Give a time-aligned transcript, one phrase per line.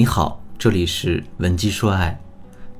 [0.00, 2.18] 你好，这里是文姬说爱，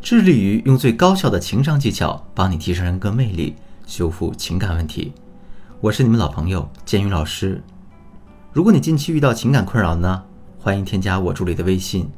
[0.01, 5.13] 致力于用最高效的情商技巧帮你提升人格魅力，修复情感问题。
[5.83, 7.63] 我是你们老朋友建宇老师。
[8.55, 10.23] 如果你近期遇到情感困扰呢，
[10.59, 12.09] 欢迎添加我助理的微信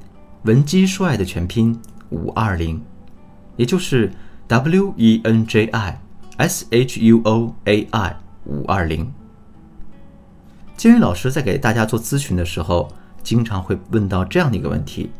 [0.44, 1.76] 文姬说爱的全拼
[2.10, 2.80] 五二零，
[3.56, 4.12] 也就是
[4.46, 6.00] W E N J I
[6.36, 9.12] S H U O A I 五二零。
[10.76, 12.88] 建宇老师在给大家做咨询的时候。
[13.22, 15.10] 经常会问到这样的一个问题，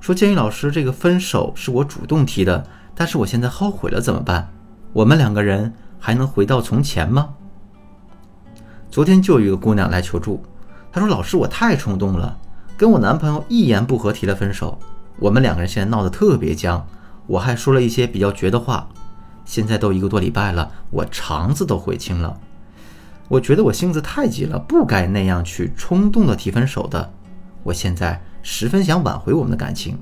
[0.00, 4.52] 说：“建议老师，这个分手是我主动提的，但是我现在后悔了，怎么办？
[4.92, 7.30] 我们两个人还能回到从前吗？”
[8.90, 10.42] 昨天就有一个姑娘来求助，
[10.92, 12.38] 她说：“老师，我太冲动了，
[12.76, 14.78] 跟我男朋友一言不合提了分手，
[15.18, 16.86] 我们两个人现在闹得特别僵，
[17.26, 18.88] 我还说了一些比较绝的话，
[19.44, 22.38] 现在都一个多礼拜了，我肠子都悔青了。”
[23.28, 27.12] 我觉得我性子太急了，不该那样去冲动的提分手的。
[27.62, 29.98] 我现在十分想挽回我们的感情。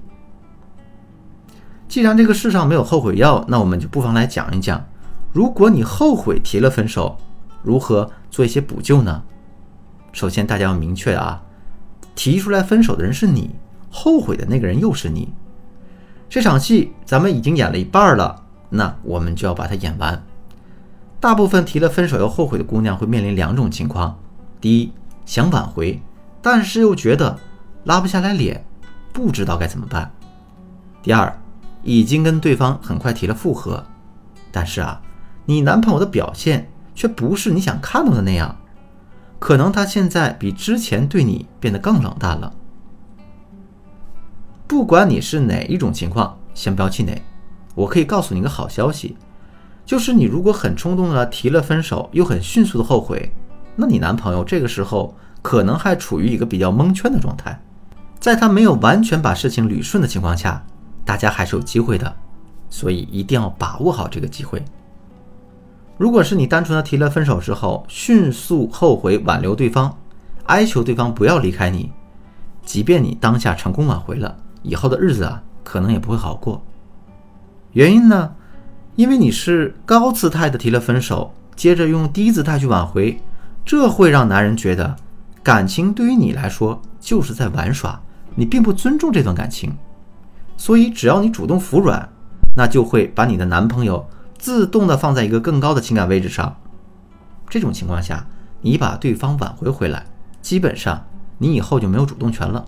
[1.88, 4.84] 既然这个世上没有后悔药，那我们就不妨来讲一讲，
[5.32, 7.16] 如果你后悔提了分手，
[7.62, 9.22] 如何做一些补救呢？
[10.12, 11.42] 首先，大家要明确啊，
[12.14, 13.54] 提出来分手的人是你，
[13.90, 15.32] 后悔的那个人又是你。
[16.28, 20.20] 这场戏咱们已经演了一半了，那我们就要把它演完。
[21.22, 24.18] 大部分提了分手又后悔的姑娘会面临两种情况：
[24.60, 24.92] 第一，
[25.24, 26.02] 想挽回，
[26.42, 27.38] 但是又觉得
[27.84, 28.64] 拉不下来脸，
[29.12, 30.10] 不知道该怎么办；
[31.00, 31.32] 第二，
[31.84, 33.86] 已经跟对方很快提了复合，
[34.50, 35.00] 但是啊，
[35.46, 38.56] 你男朋友的表现却不是你想看到的那样，
[39.38, 42.52] 可能他现在比之前对你变得更冷淡了。
[44.66, 47.22] 不管你是哪一种情况，先不要气馁，
[47.76, 49.16] 我可以告诉你个好消息。
[49.84, 53.32] 就是你如果很冲动的提了分手，又很迅速的后悔，
[53.76, 57.60] 那你男朋友这个时候可能还处于一个比较蒙圈的状态，
[58.20, 60.64] 在他没有完全把事情捋顺的情况下，
[61.04, 62.14] 大家还是有机会的，
[62.70, 64.62] 所以一定要把握好这个机会。
[65.98, 69.94] 如果是你单纯的提了分手之后，迅速后悔挽留对方，
[70.46, 71.90] 哀求对方不要离开你，
[72.64, 76.62] 即便你当下成功挽回了，以后的日子啊，可能也不会好过。
[77.72, 78.32] 原因呢？
[78.94, 83.18] 因为你是高姿态的提了分手，接着用低姿态去挽回，
[83.64, 84.96] 这会让男人觉得
[85.42, 88.00] 感情对于你来说就是在玩耍，
[88.34, 89.74] 你并不尊重这段感情。
[90.58, 92.06] 所以只要你主动服软，
[92.54, 94.06] 那就会把你的男朋友
[94.38, 96.54] 自动的放在一个更高的情感位置上。
[97.48, 98.26] 这种情况下，
[98.60, 100.04] 你把对方挽回回来，
[100.42, 101.06] 基本上
[101.38, 102.66] 你以后就没有主动权了。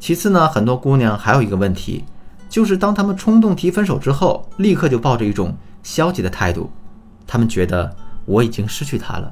[0.00, 2.04] 其次呢，很多姑娘还有一个问题。
[2.50, 6.70] 就是当他们冲动提分手之后，立刻就抱着一种消极的态度，
[7.26, 7.96] 他们觉得
[8.26, 9.30] 我已经失去他了。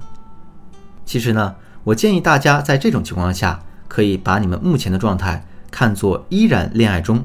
[1.05, 7.25] 其实呢，我建议大家在这种情况下，可以把你们目前的状态看作依然恋爱中，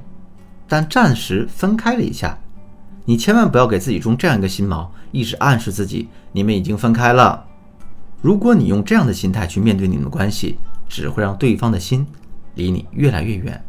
[0.67, 2.37] 但暂时分开了一下。
[3.05, 7.45] 你千万不要给自己种这样一个心锚，一直暗示自己你们已经分开了。
[8.21, 10.57] 如果你用这样的心态去面对你们的关系，
[10.89, 12.07] 只会让对方的心
[12.55, 13.63] 离你越来越远。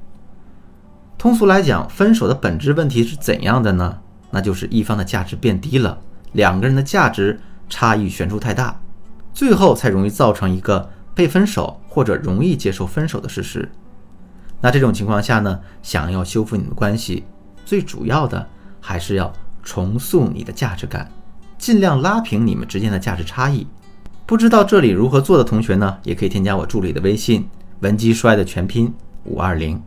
[1.24, 3.98] 通俗来讲，分手的本质问题是怎样的呢？
[4.30, 5.98] 那就是一方的价值变低了，
[6.32, 8.78] 两个人的价值差异悬殊太大，
[9.32, 13.66] 最后才容易造成一个被分手或者容易接受分手的事实。
[14.60, 17.24] 那这种情况下呢，想要修复你们的关系，
[17.64, 18.46] 最主要的
[18.78, 19.32] 还是要
[19.62, 21.10] 重塑你的价值感，
[21.56, 23.66] 尽量拉平你们之间的价值差异。
[24.26, 27.48] 不知道这里如何做的同学呢，也可以添加我助理的微信
[27.80, 28.92] 文姬衰的全拼
[29.24, 29.82] 五二零。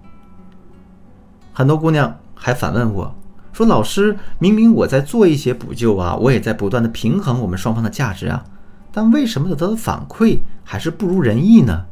[1.57, 3.15] 很多姑娘还反问我，
[3.51, 8.45] 说：“老师，明明我在做一些补救啊，我也在不断的平衡我们双方的价值啊，
[8.91, 11.87] 但为什么得到的反馈还是不如人意呢？”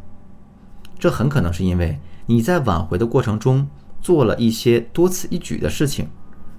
[0.99, 3.67] 这很可能是因为你在挽回的过程中
[3.99, 6.09] 做了一些多此一举的事情，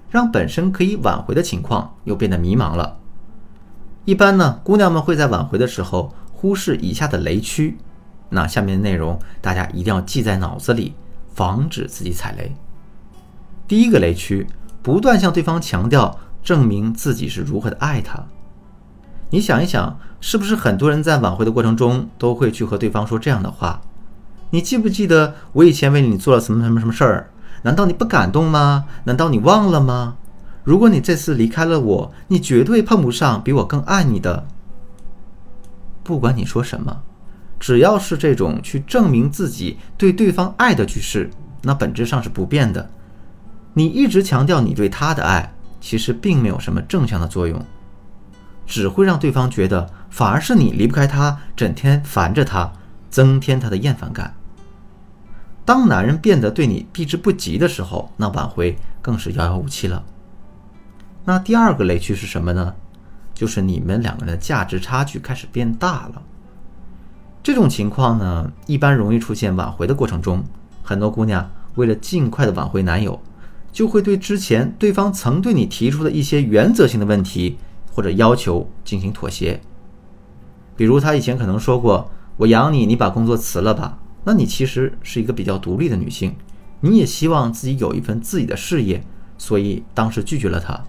[0.09, 2.97] 让本身可以挽回的情况又变得迷茫了。
[4.03, 7.77] 一般呢，姑娘们会在挽回的时候忽视以下的雷区，
[8.27, 10.93] 那下面的内容大家一定要记在脑子里，
[11.33, 12.53] 防止自己踩雷。
[13.67, 14.47] 第一个雷区，
[14.81, 18.25] 不断向对方强调证明自己是如何的爱他。
[19.29, 23.81] 你想一想，是不是很多人在挽回的过程中都会去和对方说这样的话？
[24.51, 27.29] 你记不记得我以前为你做了什么什么什么事儿？
[27.63, 28.85] 难道你不感动吗？
[29.03, 30.15] 难道你忘了吗？
[30.63, 34.47] 如果你这次离开了我，你绝对碰不上比我更爱你的。
[36.03, 37.01] 不管你说什么，
[37.59, 41.29] 只要是这种去证明自己对对方爱的句式，
[41.63, 42.89] 那本质上是不变的。
[43.77, 47.63] 你一直强调你对他的爱，其实并没有什么正向的作用，
[48.65, 52.73] 只会让对方觉得反而是你离不开他，整天烦着他，
[53.11, 54.33] 增添他的厌烦感。
[55.63, 60.03] 当男人变得对你避之不及的时候，那挽回更是遥遥无期了。
[61.25, 62.73] 那第二个雷区是什么呢？
[63.35, 66.23] 就是你们两个人的价值差距开始变大了。
[67.43, 70.43] 这种情况呢，一般容易出现挽回的过程中，
[70.81, 73.21] 很多姑娘为了尽快的挽回男友，
[73.77, 77.59] 就会对之前对方曾对你提出的一些原则性的问题
[77.91, 79.61] 或者要求进行妥协。
[80.75, 86.35] 比如他以前可能说过：“我养你，你把工作辞了吧。”那你其实是一个比较独立的女性，
[86.81, 89.03] 你也希望自己有一份自己的事业，
[89.37, 90.83] 所以当时拒绝了他。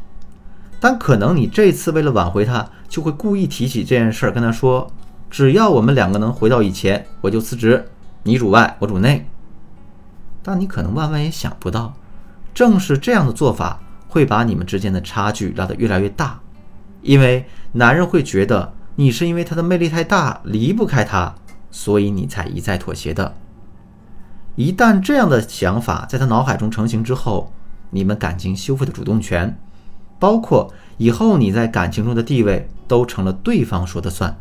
[0.80, 4.90] 但可能你这次为了挽回他，就会故意提起这件事儿，跟他说
[5.28, 7.86] ：“只要我们两个能回到以前，我就辞职，
[8.22, 9.26] 你主外，我主内。”
[10.42, 11.92] 但你可能万万也想不到，
[12.58, 16.40] 正是这样的做法会把你们之间的差距拉得越来越大，
[17.02, 21.32] 因为男人会觉得你是因为他的魅力太大，离不开他。
[21.70, 23.32] 所以你才一再妥协的。
[24.56, 27.52] 一旦这样的想法在他脑海中成型之后，
[27.90, 29.56] 你们感情修复的主动权，
[30.18, 34.36] 包括以后你在感情中的地位，都成了对方说的算。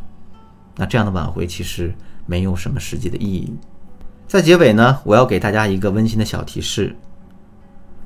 [0.76, 1.94] 那这样的挽回其实
[2.26, 3.54] 没有什么实际的意义。
[4.26, 6.96] 在结尾呢，我要给大家一个温馨的小提示：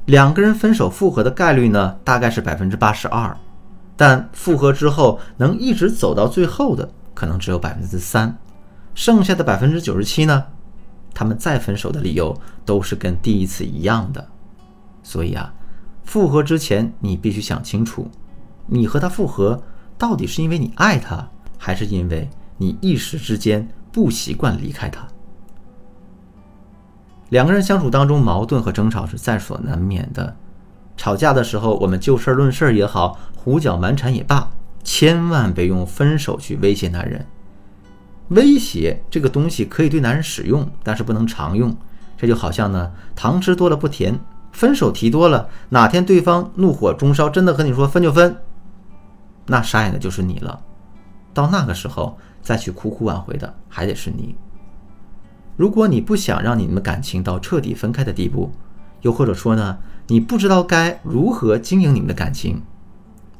[0.05, 3.37] 两个人分手复合的概率呢，大概是百分之八十二，
[3.95, 8.37] 但复合之后能一直走到最后的，可能只有百分之三。
[8.93, 10.43] 剩下的百分之九十七呢，
[11.13, 14.27] 他们再分手的理由都是跟第一次一样的。
[15.03, 15.53] 所以啊，
[16.03, 18.09] 复合之前你必须想清楚，
[18.65, 19.61] 你和他复合
[19.97, 21.25] 到底是因为你爱他，
[21.57, 25.07] 还是因为你一时之间不习惯离开他？
[27.31, 30.35] 两个人相处当中，矛盾和争吵是在所难免的。
[30.97, 34.49] 吵架的时候，我们就事论事也好，胡搅蛮缠也罢，
[34.83, 37.25] 千万别用分手去威胁男人。
[38.27, 41.73] 威胁这个东西可以对男人使用，但是不能常用。
[42.17, 44.19] 这就好像呢，糖吃多了不甜，
[44.51, 48.35] 分手提多了，哪天对方怒火中烧，真的和你说分就分，
[49.45, 50.59] 那傻眼的就是你了。
[51.33, 54.35] 到那个时候再去苦苦挽回的还得是你。
[55.61, 58.51] 如果你不想让你们感情到彻底分开的地步，
[59.01, 59.77] 又或者说呢，
[60.07, 62.63] 你不知道该如何经营你们的感情，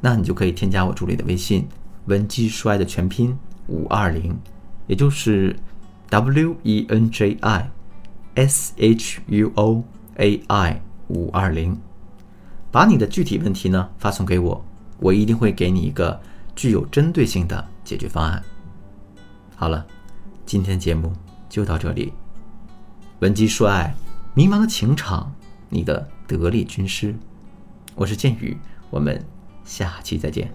[0.02, 1.68] 那你就可以添加我助理的微信
[2.06, 3.36] “文姬说爱”的全拼
[3.70, 4.38] 五二零。
[4.86, 5.56] 也就是
[6.12, 7.72] W E N J I
[8.36, 9.84] S H U O
[10.18, 11.76] A I 五二零，
[12.70, 14.64] 把你的具体问题呢发送给我，
[15.00, 16.22] 我一定会给你一个
[16.56, 18.44] 具有针对性的解决方案。
[19.56, 19.84] 好了，
[20.46, 21.12] 今天节目
[21.52, 22.14] 就到这里。
[23.20, 23.94] 文姬说爱，
[24.34, 25.30] 迷茫的情场，
[25.68, 27.14] 你的得力军师，
[27.94, 28.58] 我是剑宇，
[28.90, 29.22] 我们
[29.66, 30.50] 下期再见。